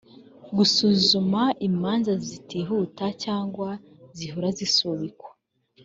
gusuzuma 0.55 1.41
imanza 1.67 2.13
zitihuta 2.27 3.05
cyangwa 3.23 3.69
zihora 4.17 4.49
zisubikwa 4.57 5.29